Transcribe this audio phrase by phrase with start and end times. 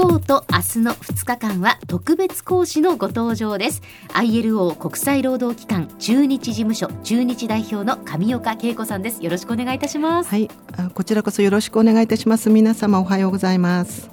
[0.00, 3.82] 今日と明日の2日間は特別講師のご登場です。
[4.10, 9.24] ILO 国際労働機関中日事務所中日代表の上岡恵子さんです。
[9.24, 10.30] よろしくお願いいたします。
[10.30, 10.48] はい。
[10.94, 12.48] こちらこそよろしくお願いいたします。
[12.48, 14.08] 皆様おはようございます。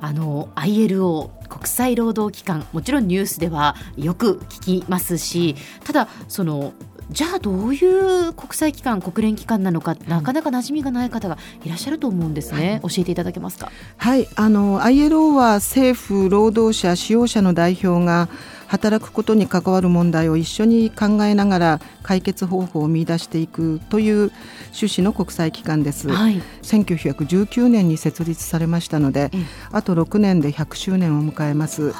[0.00, 6.72] あの ILO 国際労働機関もちろんニュースではよく聞きますしただその
[7.10, 13.70] じゃあどういう国際機関国連機関なのかなかなか馴染みがない方がいらっしゃると思うんですね、はい、教えていただけますか？
[13.96, 14.28] はい。
[14.36, 18.28] あの ILO は政府労働者使用者の代表が
[18.68, 24.30] 働くことに関わる問題を一緒に考えながら解決方法を見出していくという
[24.66, 29.32] 趣旨の国際機関です、はい、1919年に設立されましたので、
[29.72, 31.92] あと6年で100周年を迎えます。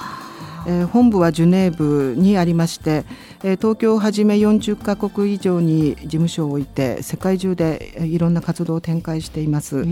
[0.71, 3.05] えー、本部はジュネーブにありまして、
[3.43, 9.85] えー、東京をはじめ40カ国以上に事務所を置いて世界中でいろんな活動を展開しています。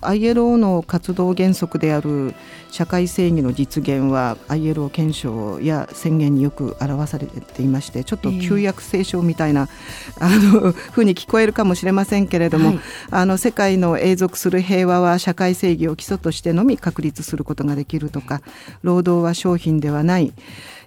[0.00, 2.34] ILO の活動原則である
[2.70, 9.68] 社会正義の実現は ILO 憲章や宣言によく表されていましてちょっと旧約聖書みたいな、
[10.16, 12.78] えー、あのふうに聞こえるかもしれませんけれども、はい、
[13.10, 18.42] あの世界の永続する平和は社会正義を基礎としてのみ確立することができるとか
[18.82, 20.32] 労働は商品ではない、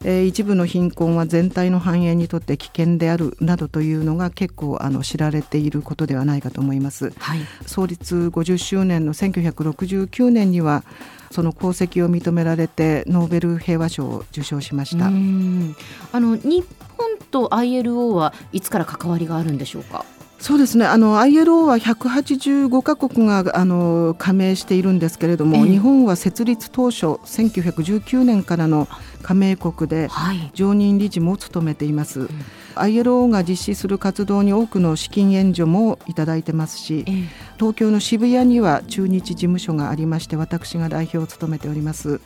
[0.04, 3.38] えー、一部の貧困は全体の繁栄にとって危険である。
[3.40, 7.14] などというのが結構あの知られていることではないかと思います。
[7.18, 10.84] はい、創立50周年の1969年には
[11.30, 15.06] その功績を認められてノーベル平和賞を受賞しました。
[15.06, 16.66] あの日
[16.98, 20.04] 本と ILO はいつから関わりがあるんでしょうか？
[20.42, 20.86] そうですね。
[20.88, 28.88] あの ILO は185か国があの加盟しているんですけれども、えー、日本は設立当初1919年からの
[29.22, 30.10] 加盟国で
[30.56, 32.22] 常任理事も務めています。
[32.22, 32.30] はい
[32.76, 37.26] ILO が実施する活動に多くの資金援助もいただいてますし、えー、
[37.58, 42.22] 東京の渋谷には中日事務所がありまして私が代表を務めております。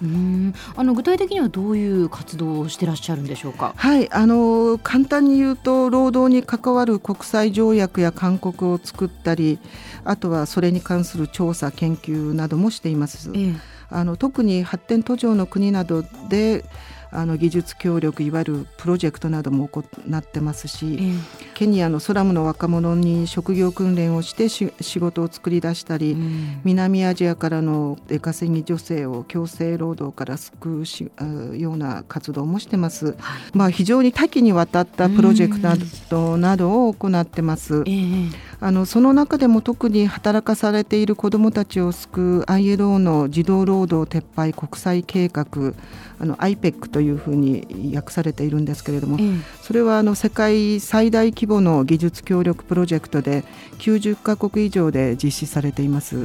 [0.76, 3.74] あの具体的にはどういう活動をしてらっしゃるんでしょうか？
[3.76, 4.12] はい。
[4.12, 9.60] あの簡単に言うと労働に関わる国際条約や勧告を作ったり
[10.04, 13.30] あとはそれに関する調査研究などもしています。
[13.34, 16.66] えー、あの特に発展途上の国などで
[17.16, 19.84] あの技術協力いわゆるプロジェクトなども行
[20.16, 21.20] ってますし、えー、
[21.54, 31.12] ケニアのソラムの若者に職業訓練をして仕事を作り出したり、うん、南アジアからの出稼ぎ女性を強制労働から救うし
[31.58, 33.16] ような活動もしてます、はい、
[33.54, 35.60] まあ、非常に多岐にわたったプロジェク
[36.10, 37.84] トなどを行ってます。
[37.86, 45.74] えー、あのその中でも特に働かされている子どもたちを救う ILO の児童労働撤廃国際計画
[46.20, 49.18] あの IPEC というふうに訳されているんですけれども、
[49.62, 53.44] それはあの世界最大規模の技術協力プロジェクトで
[53.80, 56.18] 90カ国以上で実施されています。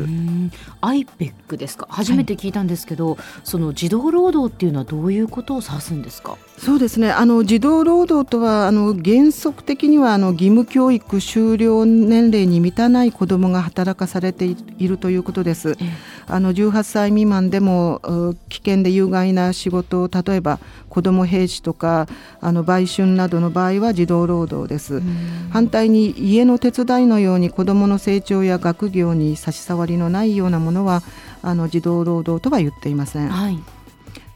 [0.81, 1.87] IPEC ですか？
[1.91, 6.37] 初めて聞いたんですけど、はい、その児童労働っていうのはどういうことを指すんですか？
[6.59, 7.11] そうですね。
[7.11, 15.77] あの児童労働とはあの原則的にはあの義務教育終了年齢に満たない子どもが働かされているということです。
[16.33, 18.01] あの18歳未満でも
[18.49, 20.59] 危険で有害な仕事を例えば
[20.89, 22.07] 子ども兵士とか
[22.41, 25.03] あの売春などの場合は児童労働です。
[25.51, 31.03] 反対に家の手伝いのように子どもの成長や学業に差し障りのないようなものは
[31.43, 33.29] あの児童労働とは言っていません。
[33.29, 33.59] はい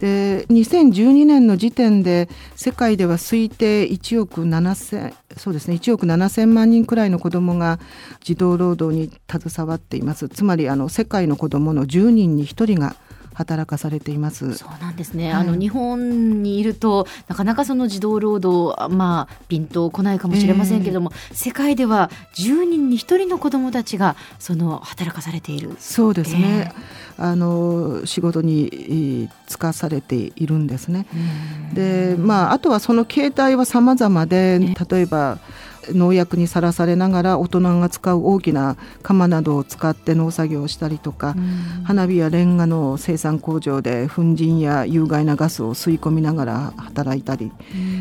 [0.00, 7.78] で2012年の時点で世界では推定1億7000そうですね1億7000万人くらいの子どもが
[8.21, 10.28] 児童労働に携わっています。
[10.28, 12.97] つまりあの世界の子どもの10人に1人が
[13.34, 14.54] 働かされています。
[14.54, 25.76] そうなんですね、はい、あの日本にいるとなかなかその児童労働まあピンとこないかもしれませんけれども、えー、世界では10人に1人の子どもたちがその働かされている。
[25.78, 26.72] そうですね、
[27.18, 31.06] えー、あの仕事に就かされているんですね。
[31.74, 34.58] でまああとはその形態は様々で
[34.90, 35.06] 例え。
[35.06, 41.34] ば、えー農薬にさらされながら大人が使う大きな鎌などを使って農作業をしたりとか、
[41.84, 47.52] 花火やレンガの生産工場で粉塵や有害なガスを吸い込みながら働いたり、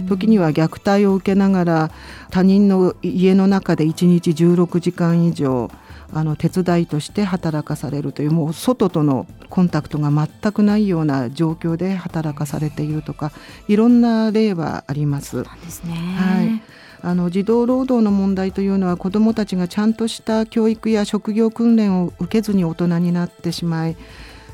[0.08, 1.92] 時には虐待を受けながら
[2.30, 5.72] 他人の家の中で1日16時間以上
[6.14, 13.32] あの手伝いとして働かされるというもう外とのコンタクトが全くないような状況で働かされているとか
[13.68, 15.44] いろんな例はあります。
[15.70, 15.94] すね。
[15.94, 23.98] はいあの児童労働の問題というのは子どもたちがちゃんとした教育や職業訓練を受けずに大人になってしまい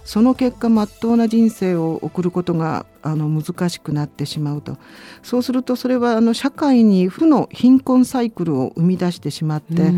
[0.03, 4.77] その結果まっとうな人生を送ることがあの難しくなってしまうと。
[5.21, 9.91] そうするとそれはあの社会に負の貧困サイクルを生み出してしまって、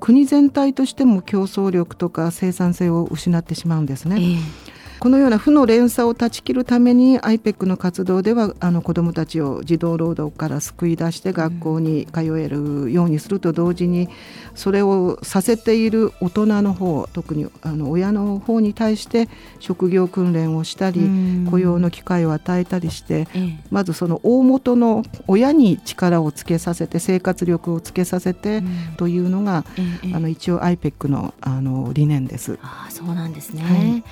[0.00, 4.16] 国全体としても競争力とか生産性を失ってしまうんですね。
[4.16, 14.10] えーこのような負の連鎖を断ち切るために IPEC の活動ではあの子どもたちを児童労働から救い出して学校に通えるようにすると同時に
[14.54, 21.10] それをさせている大人の方特にあの親の方に対して職業訓練をしたり
[21.50, 23.26] 雇用の機会を与えたりして
[23.70, 28.62] まずその大元の親に力をつけさせて生活力をつけさせて
[28.98, 29.64] というのが
[30.12, 32.58] あの一応 IPEC のあの理念です。
[32.60, 34.02] あそうなんですね、は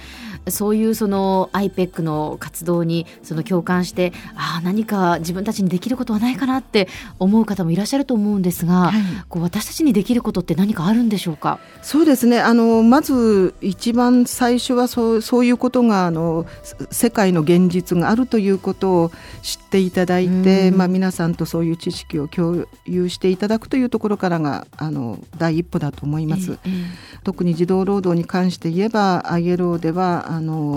[0.46, 0.50] い。
[0.50, 6.88] そういうその IPEC の活動にその共感してああ何か自分たちにできることはないかなって
[7.18, 11.58] 思う方もいらっしゃると思うんですが、はい、こう私たちにできることって何かあるんでしょうか？
[11.82, 12.40] そうですね。
[12.40, 16.46] あのまず一番最初はそうそういうことがあの
[16.90, 26.52] 世界の現実があるということを知っていただいて、まあ、皆さんとそういう知識を共有していただくというところからがあの第一歩だと思います。
[26.52, 30.67] えーえー、特に児童労働に関して言えば ILO ではあの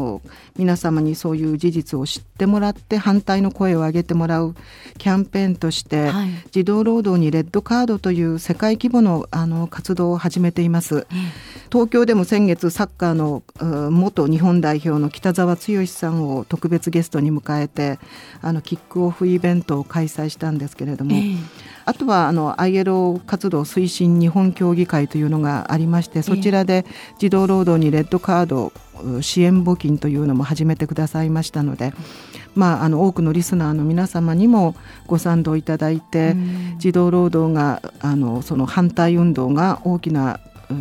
[0.57, 4.55] 皆様にそういう事実を知ってもらって反対の声を上げてもらう
[4.97, 11.07] キャンペーンとして、はい、児童労働にレッドカードという世界規模のあの活動を始めています。
[11.71, 13.43] 東京でも先月サッカーの
[13.89, 17.97] 元日本代表の北澤剛さんを特別ゲストに迎えて
[18.41, 21.37] あのキックオフイベントを開催したんですけれども、えー、
[21.85, 26.85] あとはあの ILO 活動推進日本協議会というのがありましてそちらで
[27.19, 28.73] 児童労働にレッドカード
[29.21, 31.93] 支援募金というのも始めてくださいましたので、
[32.55, 34.75] まあ、あの多くのリスナーの皆様にも
[35.07, 36.35] ご賛同いただいて、
[36.77, 40.39] 児童労働があのその反対運動が大きな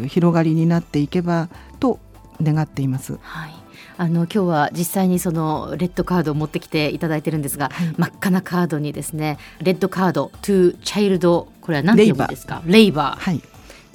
[0.09, 1.99] 広がりになっていけばと
[2.43, 3.19] 願っています。
[3.21, 3.55] はい。
[3.97, 12.63] あの今日は実際にそのレッドカードを持ってきていただいてるんですが、はい、真っ赤なカードにですねレッドカード to child これは何て読むんですか？
[12.65, 13.43] レイバー、はい、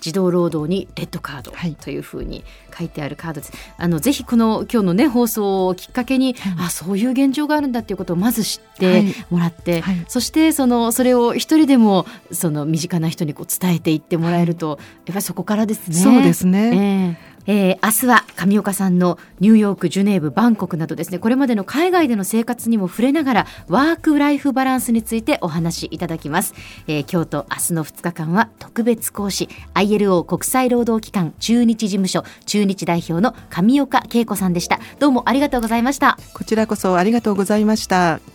[0.05, 2.43] 児童労働にレッドカードというふうに
[2.77, 3.53] 書いてあるカードです。
[3.75, 15.95] あのぜひこの今日のね放送をきっかけに、はい、あそういう現状があるんだっていうことをまず知ってもらって、はいはい、そしてそのそれを一人でもその身近な人にこう伝えていってもらえると、やっぱりそこからですね。
[15.95, 17.17] そうですね。
[17.17, 21.19] えーえー、明日は上岡さんのニューヨーク、ジュネーブ、バンコクなどですね。
[21.19, 26.53] これまでの海外での生活にも触れながらワーク・ライフ・バランスについてお話しいただきます、
[26.87, 34.79] えー、今日と明日の2日間は特別講師 ILO 国際労働機関中日事務所中日代表の上岡恵子さんでした。
[34.99, 36.17] どうもありがとうございました。
[36.33, 38.34] こちらこそありがとうございました。